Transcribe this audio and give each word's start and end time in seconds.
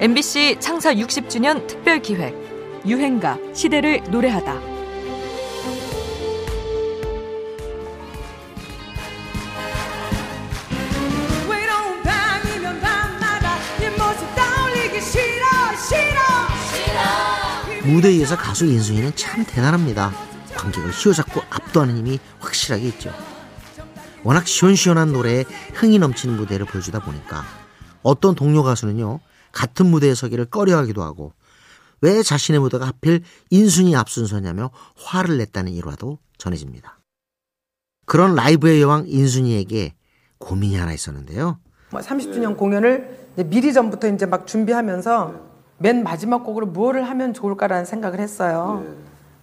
MBC 0.00 0.56
창사 0.60 0.94
60주년 0.94 1.66
특별 1.66 2.00
기획 2.00 2.34
유행가 2.86 3.36
시대를 3.52 4.00
노래하다. 4.10 4.54
외로운 11.50 12.02
밤이면 12.02 12.80
밤마다 12.80 13.58
네 13.78 13.90
모습 13.90 14.26
떠올리기 14.34 15.02
싫어 15.02 15.44
싫어 15.76 16.22
무대 17.84 18.08
위에서 18.08 18.38
가수 18.38 18.64
인순이는 18.64 19.14
참 19.16 19.44
대단합니다. 19.44 20.12
관객을 20.56 20.92
휘어잡고 20.92 21.42
압도하는 21.50 21.98
힘이 21.98 22.18
확실하게 22.38 22.88
있죠. 22.88 23.12
워낙 24.22 24.48
시원시원한 24.48 25.12
노래에 25.12 25.44
흥이 25.74 25.98
넘치는 25.98 26.38
무대를 26.38 26.64
보여주다 26.64 27.00
보니까 27.00 27.44
어떤 28.02 28.34
동료 28.34 28.62
가수는요 28.62 29.20
같은 29.52 29.86
무대에 29.86 30.14
서기를 30.14 30.46
꺼려하기도 30.46 31.02
하고 31.02 31.32
왜 32.00 32.22
자신의 32.22 32.60
무대가 32.60 32.86
하필 32.86 33.22
인순이 33.50 33.94
앞순서냐며 33.96 34.70
화를 34.96 35.38
냈다는 35.38 35.72
일화도 35.72 36.18
전해집니다. 36.38 36.98
그런 38.06 38.34
라이브의 38.34 38.80
여왕 38.82 39.04
인순이에게 39.06 39.94
고민이 40.38 40.76
하나 40.76 40.92
있었는데요. 40.92 41.58
뭐 41.90 42.00
30주년 42.00 42.56
공연을 42.56 43.28
이제 43.34 43.44
미리 43.44 43.72
전부터 43.72 44.08
이제 44.08 44.26
막 44.26 44.46
준비하면서 44.46 45.50
맨 45.78 46.02
마지막 46.02 46.44
곡으로 46.44 46.66
무엇을 46.66 47.08
하면 47.08 47.34
좋을까라는 47.34 47.84
생각을 47.84 48.18
했어요. 48.20 48.84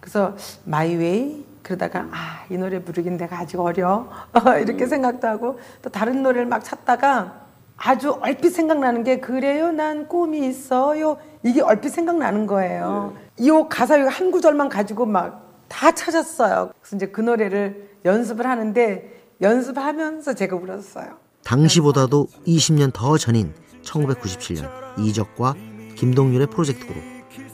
그래서 0.00 0.36
마이웨이 0.64 1.44
그러다가 1.62 2.08
아 2.12 2.38
이 2.50 2.56
노래 2.56 2.82
부르긴 2.82 3.16
내가 3.18 3.40
아직 3.40 3.60
어려 3.60 4.08
이렇게 4.62 4.86
생각도 4.86 5.26
하고 5.26 5.60
또 5.82 5.90
다른 5.90 6.22
노래를 6.22 6.46
막 6.46 6.64
찾다가 6.64 7.47
아주 7.78 8.18
얼핏 8.20 8.50
생각나는 8.50 9.04
게 9.04 9.20
그래요 9.20 9.72
난 9.72 10.08
꿈이 10.08 10.46
있어요 10.46 11.16
이게 11.42 11.62
얼핏 11.62 11.88
생각나는 11.88 12.46
거예요. 12.46 13.14
이 13.38 13.50
가사 13.70 13.98
한 14.06 14.30
구절만 14.30 14.68
가지고 14.68 15.06
막 15.06 15.48
다 15.68 15.92
찾았어요. 15.92 16.72
그래서 16.80 16.96
이제 16.96 17.06
그 17.06 17.20
노래를 17.20 17.90
연습을 18.04 18.46
하는데 18.46 19.22
연습하면서 19.40 20.34
제가 20.34 20.58
불렀어요. 20.58 21.16
당시보다도 21.44 22.26
20년 22.46 22.92
더 22.92 23.16
전인 23.16 23.54
1997년 23.82 24.68
이적과 24.98 25.54
김동률의 25.94 26.48
프로젝트 26.48 26.86
그룹 26.86 27.02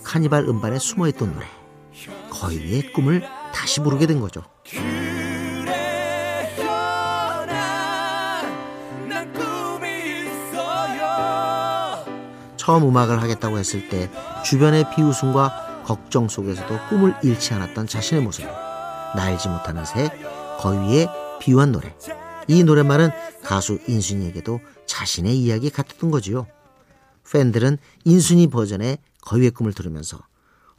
카니발 0.03 0.45
음반에 0.49 0.79
숨어있던 0.79 1.35
노래 1.35 1.47
거위의 2.31 2.93
꿈을 2.93 3.23
다시 3.53 3.81
부르게 3.81 4.07
된 4.07 4.21
거죠. 4.21 4.43
처음 12.65 12.89
음악을 12.89 13.21
하겠다고 13.21 13.59
했을 13.59 13.91
때 13.91 14.11
주변의 14.43 14.87
비웃음과 14.97 15.83
걱정 15.85 16.29
속에서도 16.29 16.79
꿈을 16.89 17.15
잃지 17.23 17.53
않았던 17.53 17.87
자신의 17.87 18.25
모습 18.25 18.47
날지 19.15 19.51
못하는 19.51 19.85
새 19.85 20.09
거위의 20.61 21.09
비유한 21.41 21.73
노래 21.73 21.95
이 22.49 22.65
노래만은 22.65 23.11
가수 23.43 23.79
인순이에게도 23.87 24.61
자신의 24.87 25.39
이야기 25.39 25.69
같았던 25.69 26.11
거지요 26.11 26.47
팬들은 27.31 27.77
인순이 28.05 28.47
버전의 28.47 28.97
거위의 29.21 29.51
꿈을 29.51 29.75
들으면서 29.75 30.19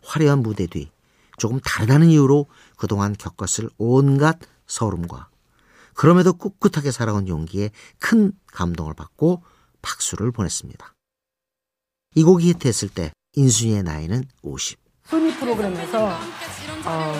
화려한 0.01 0.39
무대 0.39 0.65
뒤 0.65 0.89
조금 1.37 1.59
다르다는 1.59 2.09
이유로 2.09 2.47
그동안 2.77 3.13
겪었을 3.15 3.69
온갖 3.77 4.39
서름과 4.65 5.29
그럼에도 5.93 6.33
꿋꿋하게 6.33 6.89
살아온 6.89 7.27
용기에 7.27 7.69
큰 7.99 8.31
감동을 8.53 8.95
받고 8.95 9.43
박수를 9.83 10.31
보냈습니다. 10.31 10.94
이 12.15 12.23
곡이 12.23 12.47
히트했을 12.49 12.89
때 12.89 13.11
인순이의 13.33 13.83
나이는 13.83 14.23
50. 14.41 14.79
소니 15.03 15.35
프로그램에서 15.35 16.07
어, 16.85 17.13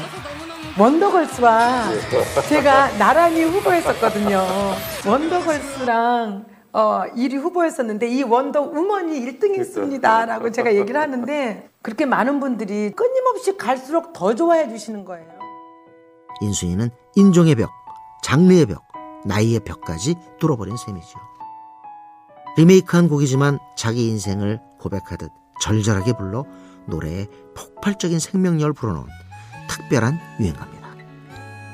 원더걸스와 0.80 1.90
제가 2.48 2.98
나란히 2.98 3.44
후보했었거든요. 3.44 4.42
원더걸스랑 5.06 6.46
어, 6.72 7.04
1위 7.14 7.36
후보였었는데 7.36 8.08
이 8.08 8.24
원더우먼이 8.24 9.20
1등 9.20 9.58
했습니다라고 9.60 10.52
제가 10.52 10.74
얘기를 10.76 11.00
하는데 11.00 11.70
그렇게 11.82 12.06
많은 12.06 12.40
분들이 12.40 12.92
끊임없이 12.92 13.58
갈수록 13.58 14.14
더 14.14 14.34
좋아해 14.34 14.70
주시는 14.70 15.04
거예요. 15.04 15.28
인순이는 16.42 16.90
인종의 17.16 17.56
벽, 17.56 17.70
장르의 18.24 18.66
벽, 18.66 18.82
나이의 19.26 19.60
벽까지 19.62 20.16
뚫어버린 20.40 20.78
셈이죠. 20.78 21.35
리메이크한 22.58 23.10
곡이지만 23.10 23.60
자기 23.76 24.08
인생을 24.08 24.60
고백하듯 24.80 25.30
절절하게 25.62 26.14
불러 26.14 26.46
노래에 26.88 27.28
폭발적인 27.56 28.20
생명력을 28.20 28.74
불어넣은 28.74 29.08
특별한 29.68 30.20
유행가입니다. 30.40 30.86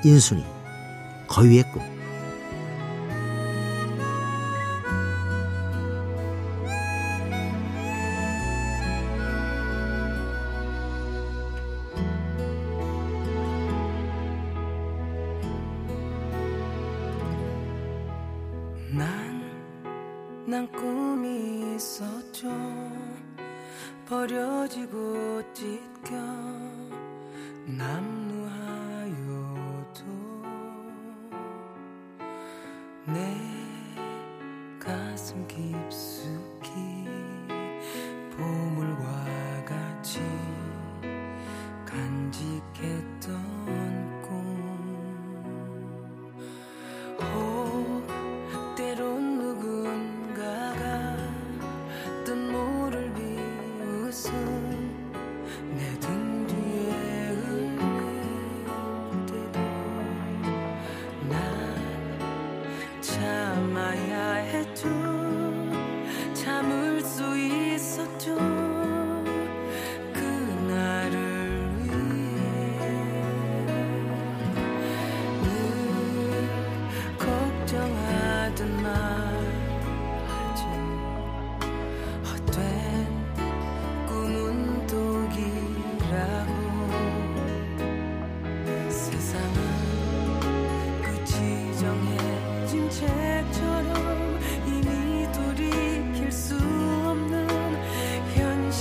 인순이, 0.04 0.44
거위의 1.28 1.64
꿈. 1.72 1.82
난, 18.94 19.21
난 20.52 20.70
꿈이 20.70 21.76
있었죠. 21.78 22.50
버려지고 24.06 25.42
찢겨 25.54 26.12
남루하여도 27.68 28.04
내 33.06 33.34
가슴 34.78 35.48
깊숙 35.48 36.51